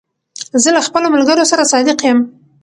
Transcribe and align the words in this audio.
زه 0.63 0.69
له 0.75 0.81
خپلو 0.87 1.07
ملګرو 1.15 1.49
سره 1.51 1.69
صادق 1.71 1.99
یم. 2.07 2.19